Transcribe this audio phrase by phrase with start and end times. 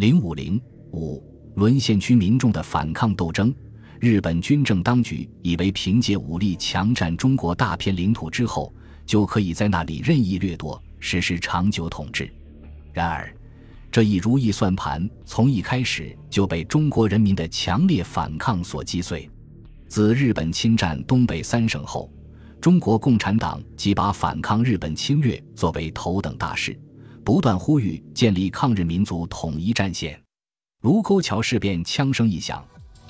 [0.00, 0.58] 零五零
[0.92, 1.22] 五
[1.56, 3.54] 沦陷区民众的反抗斗争。
[3.98, 8.72] 日本军政当局以为凭借武力强占中国大片领土之后，
[9.04, 12.32] 就可以在那里任意掠夺，实施长久统治。
[12.94, 13.30] 然而，
[13.92, 19.28] 这一如意算盘从一开始就被中国人民的强烈反抗所击碎。
[19.86, 22.10] 自日本侵占东北三省后，
[22.58, 26.74] 中国共产党即把反抗日本侵略作为头等大事，
[27.24, 30.20] 不断呼吁建立抗日民族统一战线。
[30.82, 32.64] 卢沟桥事变枪声一响。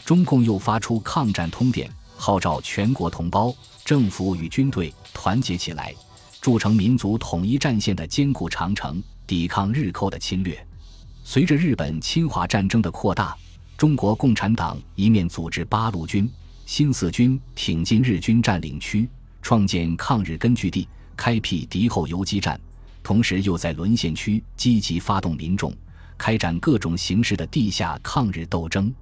[0.04, 3.54] 中共又发出抗战通电，号召全国同胞、
[3.84, 5.94] 政府与军队团结起来，
[6.40, 10.66] 筑成民族统一战线的坚固长城，抵抗日寇的侵略。
[11.22, 13.36] 随着日本侵华战争的扩大，
[13.76, 16.28] 中国共产党一面组织八路军、
[16.66, 19.08] 新四军挺进日军占领区，
[19.42, 22.58] 创建抗日根据地，开辟敌后游击战，
[23.02, 25.72] 同时又在沦陷区积极发动民众，
[26.18, 28.92] 开展各种形式的地下抗日斗争。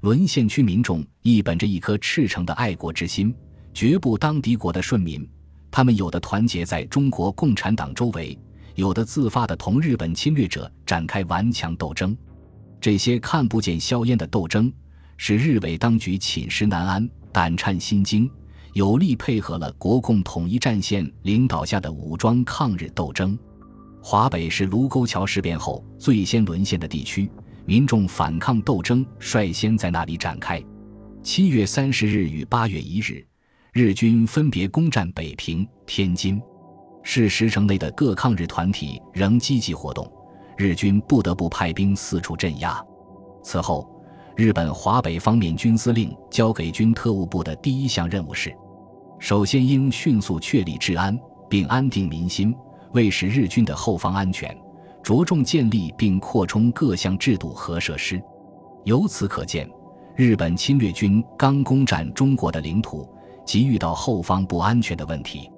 [0.00, 3.34] 沦陷区民众亦本着一颗赤诚的爱国之心，
[3.72, 5.28] 绝不当敌国的顺民。
[5.70, 8.38] 他们有的团结在中国共产党周围，
[8.74, 12.16] 有的自发地同日本侵略者展开顽强斗争。
[12.80, 14.72] 这些看不见硝烟的斗争，
[15.16, 18.30] 使日伪当局寝食难安、胆颤心惊，
[18.74, 23.36] 有力配合了国共统一战线领导下的武装抗日斗争。
[24.08, 27.28] 华北是卢沟桥事变后最先沦陷的地区。
[27.64, 30.62] 民众反抗斗争率先在那里展开。
[31.24, 33.26] 七月三十日与八月一日，
[33.72, 36.40] 日军分别攻占北平、天津。
[37.02, 40.08] 市十城内的各抗日团体仍积极活动，
[40.56, 42.80] 日军不得不派兵四处镇压。
[43.42, 43.90] 此后，
[44.36, 48.56] 日本华北方面军司令交给军特务部的第一项任务是：
[49.18, 51.18] 首先应迅速确立治安，
[51.50, 52.54] 并安定民心，
[52.96, 54.56] 为使日军的后方安全。
[55.02, 58.20] 着重建立并扩充各项制度和设施，
[58.82, 59.70] 由此可见，
[60.16, 63.08] 日本侵略军刚攻占中国的领土，
[63.44, 65.48] 即遇到后方不安全的问题。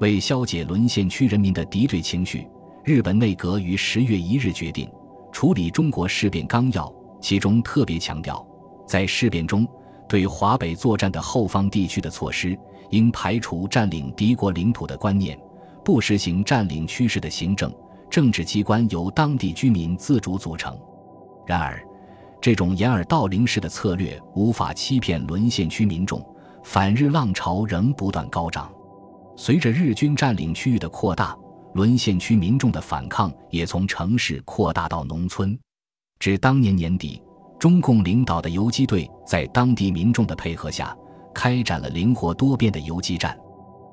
[0.00, 2.48] 为消解沦陷区人民的敌对情绪，
[2.84, 4.90] 日本内阁于十月一日决定
[5.30, 8.42] 处理中国事变纲要，其中特别强调，
[8.86, 9.68] 在事变中
[10.08, 12.58] 对华北作战的后方地区的措施，
[12.88, 15.38] 应排除占领敌国领土的观念，
[15.86, 17.72] 不实行占领区式的行政。
[18.10, 20.76] 政治机关由当地居民自主组成，
[21.46, 21.80] 然而，
[22.40, 26.20] 这种掩耳盗铃式的策略无法欺骗沦陷区民众，
[26.64, 28.72] 反日浪潮仍不断高涨。
[29.36, 31.36] 随着日军占领区域的扩大，
[31.74, 35.56] 沦陷区民众的反抗也从城市扩大到农村。
[36.18, 37.22] 至当年年底，
[37.60, 40.96] 中共领导的游击队在当地民众的配合下，
[41.32, 43.38] 开展了灵活多变的游击战。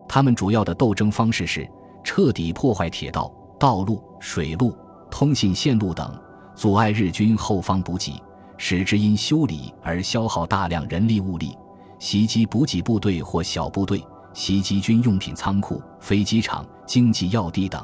[0.07, 1.67] 他们主要的斗争方式是
[2.03, 3.31] 彻底破坏铁道。
[3.59, 4.77] 道路、水路、
[5.09, 6.19] 通信线路等
[6.53, 8.21] 阻碍日军后方补给，
[8.57, 11.57] 使之因修理而消耗大量人力物力；
[11.97, 17.81] 袭击补给部队或小部队，袭击军用品仓库、飞机场、经济要地等。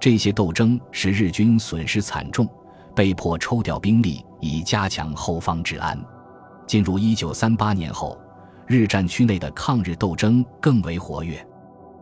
[0.00, 2.48] 这些斗争使日军损失惨重，
[2.92, 5.96] 被迫抽调兵力以加强后方治安。
[6.66, 8.18] 进入一九三八年后，
[8.66, 11.46] 日战区内的抗日斗争更为活跃。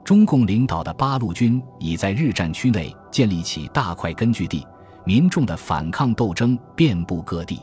[0.04, 4.66] 中共领导的八路军已在日战区内建立起大块根据地，
[5.06, 7.62] 民众的反抗斗争遍布各地。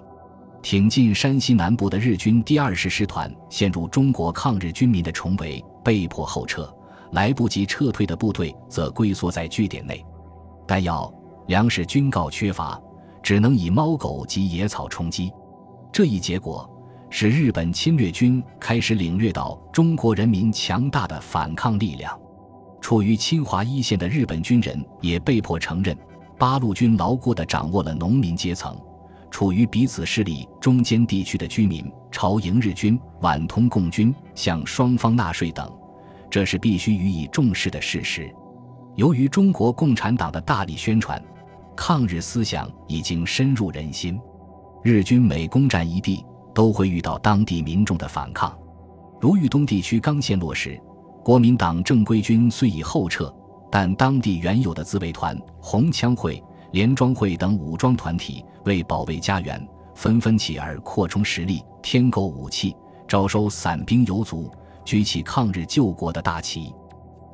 [0.60, 6.64] 挺进山西南部的日军第二十师团陷入中国抗日军民的重围，被迫后撤；
[7.12, 10.04] 来不及撤退的部队则龟缩在据点内。
[10.68, 11.14] 弹药、
[11.46, 12.80] 粮食均告缺乏，
[13.22, 15.32] 只能以猫狗及野草充饥。
[15.92, 16.68] 这一结果
[17.12, 22.20] 使日本侵略军开始领略到中国人民强大的反抗力量。
[22.82, 25.96] 处于侵华一线的日本军人也被迫承认，
[26.38, 28.76] 八路军牢固地掌握了农民阶层。
[29.30, 35.72] 处于彼此势力中间地区的居民朝迎日军，皖通共军，向双方纳税等，
[36.30, 38.30] 这是必须予以重视的事实。
[38.96, 41.24] 由于中国共产党的大力宣传，
[41.78, 44.20] 抗日思想已经深入人心。
[44.84, 48.54] 日军每攻占一地，都会遇到当地民众的反抗。
[49.22, 50.78] 如豫东地区刚陷落时。
[51.24, 53.32] 国民党正规军虽已后撤，
[53.72, 59.64] 但当地原有的自卫团、红枪会、联庄会等武装团体为保卫家园，
[59.94, 62.76] 纷纷起而扩充实力，添购武器，
[63.08, 64.52] 招收散兵游卒，
[64.84, 66.74] 举起抗日救国的大旗。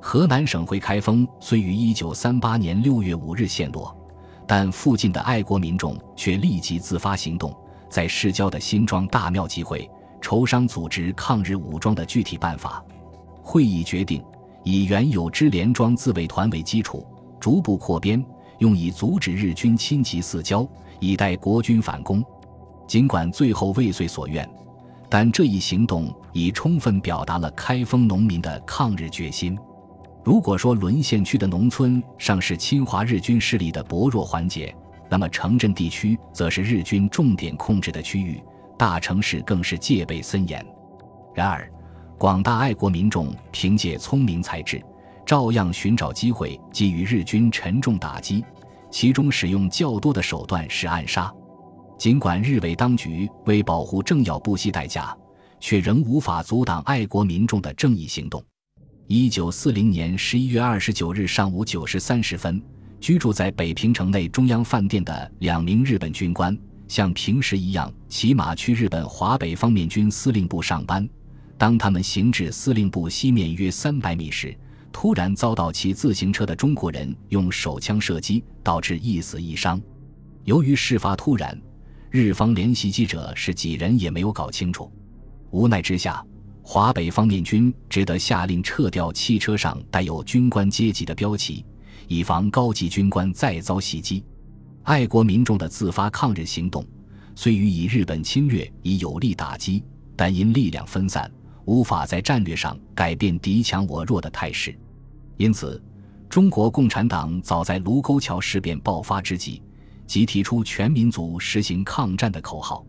[0.01, 3.95] 河南省会开封虽于1938年6月5日陷落，
[4.45, 7.55] 但附近的爱国民众却立即自发行动，
[7.89, 9.89] 在市郊的新庄大庙集会，
[10.19, 12.83] 筹商组织抗日武装的具体办法。
[13.47, 14.21] 会议决定，
[14.65, 17.07] 以原有之联庄自卫团为基础，
[17.39, 18.21] 逐步扩编，
[18.57, 20.67] 用以阻止日军侵袭四郊，
[20.99, 22.21] 以待国军反攻。
[22.85, 24.45] 尽管最后未遂所愿，
[25.09, 29.57] 但这一行动已充分表达了开封农民的抗日决心。
[30.25, 34.75] 如果说沦陷区的农村尚是侵华日军势力的薄弱环节，
[35.09, 38.43] 那么城镇地区则是日军重点控制的区域，
[38.77, 40.65] 大城市更是戒备森严。
[41.33, 41.71] 然而，
[42.17, 44.83] 广大爱国民众凭借聪明才智，
[45.23, 48.43] 照样寻找机会给予日军沉重打击，
[48.89, 51.31] 其中使用较多的手段是暗杀。
[51.95, 55.15] 尽管日伪当局为保护政要不惜代价，
[55.59, 58.43] 却仍无法阻挡爱国民众的正义行动。
[59.05, 62.59] 一九四零年十一月二十九日上午九时三十分，
[62.99, 71.07] 居住在北平城内中央饭店的两名日本军官，像平时一样骑马去日本华北方面军司令部上班。
[71.57, 74.55] 当他们行至司令部西面约三百米时，
[74.91, 79.81] 突然遭到骑自行车的中国人用手枪射击，导致一死一伤。
[80.43, 81.59] 由于事发突然，
[82.09, 84.91] 日方联系记者是几人也没有搞清楚。
[85.51, 86.23] 无奈之下。
[86.69, 91.65] 华北方面军只得下令撤掉汽车上带有军官阶级的标旗，
[92.09, 94.21] 以防高级军官再遭袭击。
[94.83, 96.85] 爱国民众的自发抗日行动，
[97.35, 99.81] 虽予以日本侵略以有力打击，
[100.13, 101.31] 但因力量分散，
[101.67, 104.77] 无法在战略上改变敌强我弱的态势。
[105.37, 105.81] 因此，
[106.27, 109.61] 中国共产党早在卢沟桥事变爆发之际，
[110.05, 112.85] 即提出全民族实行抗战的口号。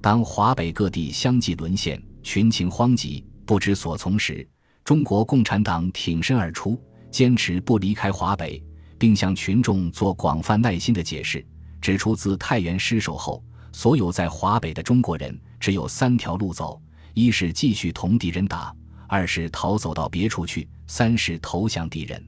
[0.00, 2.02] 当华北各地相继沦陷。
[2.24, 4.48] 群情慌急，不知所从时，
[4.82, 8.64] 中国共产党挺身而出，坚持不离开华北，
[8.98, 11.44] 并向群众做广泛耐心的解释，
[11.82, 16.80] 指出自太原失守后，所有在华北的中国人只有三条路走：
[17.14, 18.74] 一是继续同敌人打，
[19.08, 22.22] 二是逃走到别处去，三是投降敌人。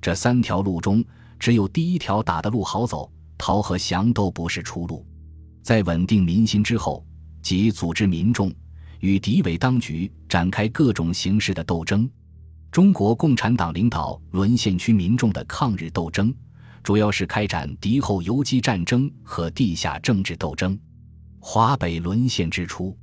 [0.00, 1.04] 这三条路中，
[1.38, 5.04] 只有第一条打的路好走，逃和降都不是出路。
[5.62, 7.04] 在稳定民心之后，
[7.42, 8.52] 即组织民众。
[9.00, 12.10] 与敌伪当局展开各种形式的斗争，
[12.70, 16.34] 中国共产党领导沦陷区民众的抗日斗争，
[16.82, 20.76] 主要是开展敌后游击战争和地下政治斗争。
[21.38, 22.98] 华北沦陷之初，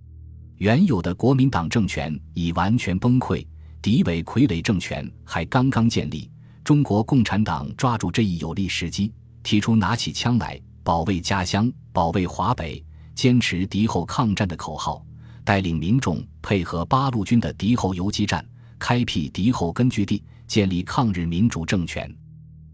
[0.58, 3.46] 原有的国民党政权已完全崩溃，
[3.82, 6.32] 敌伪傀儡政权还刚刚建立。
[6.64, 9.12] 中国共产党抓住这一有利时机，
[9.44, 15.06] 提出拿起枪来保卫家乡、保卫华北、坚持敌后抗战的口号。
[15.44, 18.44] 带领民众配合八路军的敌后游击战，
[18.80, 22.12] 开辟敌后根据地，建立抗日民主政权。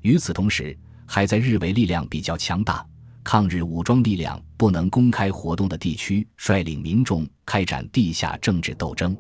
[0.01, 2.86] 与此同时，还在日伪力量比较强大、
[3.23, 9.15] 抗日武装力量不能公开活动的地区，率领民众开展地下政治斗争。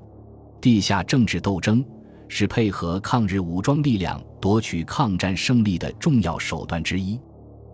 [0.59, 1.83] 地下政治斗争
[2.27, 7.19] 是配合抗日武装力量夺取抗战胜利的重要手段之一。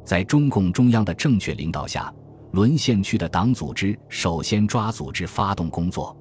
[0.06, 2.14] 在中共中央的正确领导下。
[2.54, 6.16] 沦陷区的党组织首先抓组织发动工作。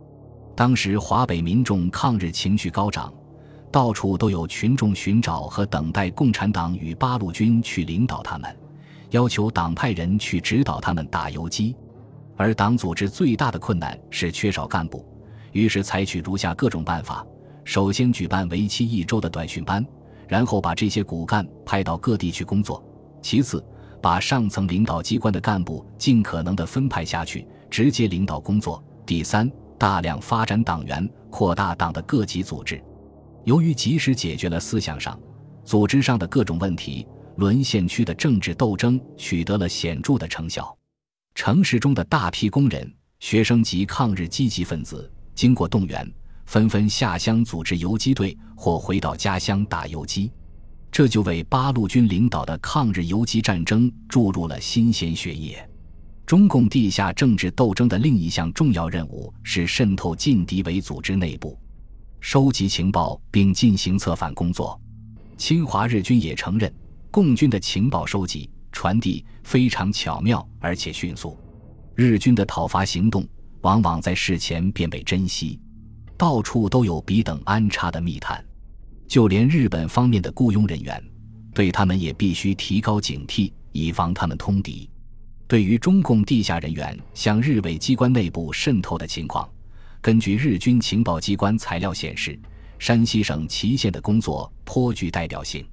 [0.56, 3.14] 当时华北民众抗日情绪高涨，
[3.70, 8.54] 到处都有群众寻找和等待共产党与八路军去领导他们，
[9.10, 11.74] 要求党派人去指导他们打游击。
[12.36, 15.04] 而党组织最大的困难是缺少干部，
[15.52, 17.26] 于是采取如下各种办法：
[17.64, 19.84] 首先举办为期一周的短训班，
[20.28, 22.82] 然后把这些骨干派到各地去工作；
[23.22, 23.64] 其次，
[24.02, 28.82] 把上层领导机关的干部尽可能的分派下去，直接领导工作。
[29.06, 32.78] 第三，大量发展党员，扩大党的各级组织。
[33.44, 35.18] 由于及时解决了思想上、
[35.64, 40.76] 组织上的各种问题，沦陷区的政治斗争取得了显著的成效。
[41.34, 46.10] 城市中的大批工人、学生及抗日积极分子，经过动员，
[46.46, 50.32] 纷纷下乡组织游击队，或回到家乡打游击。
[50.90, 55.68] 这就为八路军领导的抗日游击战争注入了新鲜血液。
[56.24, 61.58] 中共地下政治斗争的另一项重要任务是渗透进敌伪组织内部，
[62.18, 64.80] 收集情报并进行策反工作。
[65.36, 66.72] 侵华日军也承认，
[67.16, 71.34] 共军的情报收集、传递非常巧妙而且迅速。
[71.94, 73.26] 日军的讨伐行动
[73.62, 75.58] 往往在事前便被珍惜，
[76.18, 78.44] 到处都有彼等安插的密探。
[79.08, 81.02] 就连日本方面的雇佣人员，
[81.54, 84.86] 对他们也必须提高警惕，以防他们通敌。
[85.48, 89.48] 对于中共地下人员向日伪机关内部渗透的情况，
[90.02, 92.38] 根据日军情报机关材料显示，
[92.78, 95.66] 山西省祁县的工作颇具代表性。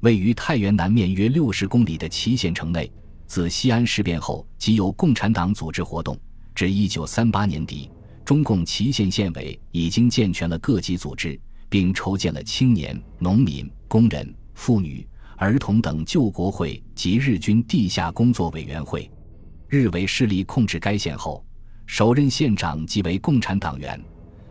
[0.00, 2.90] 位于太原南面约六十公里的祁县城内，
[3.26, 6.18] 自西安事变后即有共产党组织活动，
[6.54, 7.90] 至一九三八年底，
[8.24, 11.38] 中共祁县县委已经健全了各级组织。
[11.68, 19.10] 并筹建了青年、农民、工人、妇女、儿童等救国会及日军地下工作委员会。
[19.68, 21.44] 日伪势力控制该县后，
[21.84, 24.00] 首任县长即为共产党员。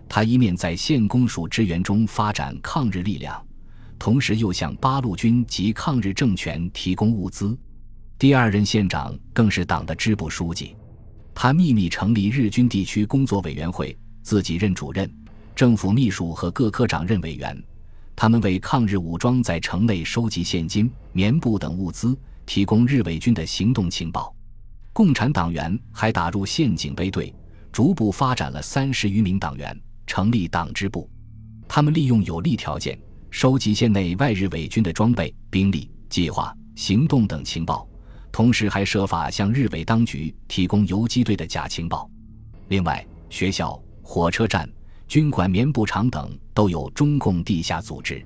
[0.07, 3.43] 他一面在县公署支援中发展抗日力量，
[3.97, 7.57] 同时又向八路军及抗日政权提供物资。
[8.17, 10.75] 第二任县长更是党的支部书记，
[11.33, 15.11] 他秘密成立日军地区工作委员会，自己任主任，
[15.55, 17.61] 政府秘书和各科长任委员。
[18.15, 24.33] 他们为抗日武装在城内收集现金、棉布等物资，提供日伪军的行动情报。
[24.93, 27.33] 共产党员还打入县警备队，
[27.73, 29.77] 逐步发展了三十余名党员。
[30.07, 31.09] 成立党支部，
[31.67, 32.97] 他们利用有利条件
[33.35, 37.85] 收集县内外日伪军的装备、兵力、计划、行动等情报，
[38.31, 42.09] 同时还设法向日伪当局提供游击队的假情报。
[42.69, 44.69] 另外，学校、火车站、
[45.05, 48.25] 军管棉布厂等都有中共地下组织。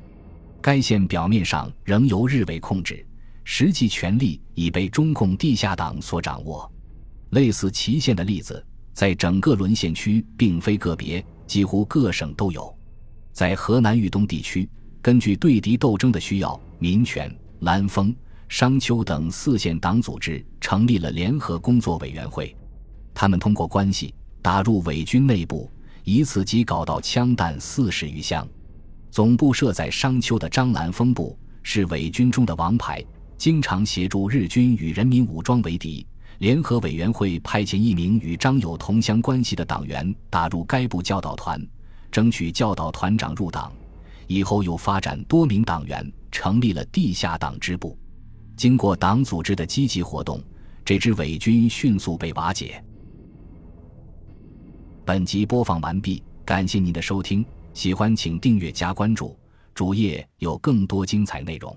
[0.61, 3.03] 该县表面上仍由日伪控制，
[3.43, 6.71] 实际权力已被中共地下党所掌握。
[7.31, 8.63] 类似祁县的例子，
[8.93, 11.25] 在整个沦陷区并非个别。
[11.47, 12.71] 几乎各省都有，
[13.33, 14.69] 在河南豫东地区，
[15.01, 18.13] 根据对敌斗争的需要，民权、兰丰、
[18.49, 22.53] 商丘等四县党组织成立了联合工作委员会。
[23.13, 25.71] 他们通过关系打入伪军内部，
[26.03, 28.45] 以此即搞到枪弹四十余箱。
[29.09, 33.03] 总部设在商丘的张兰峰部是伪军中的王牌，
[33.37, 36.05] 经常协助日军与人民武装为敌。
[36.39, 41.65] 联合委员会派遣一名与张有同乡关系的党员打入该部教导团，
[42.11, 43.71] 争取教导团长入党。
[44.29, 47.97] 以后又发展多名党员，成立了地下党支部。
[48.55, 50.39] 经过党组织的积极活动，
[50.85, 52.81] 这支伪军迅速被瓦解。
[55.03, 57.43] 本集播放完毕，感谢您的收听，
[57.73, 59.35] 喜欢请订阅加关注，
[59.73, 61.75] 主页有更多精彩内容。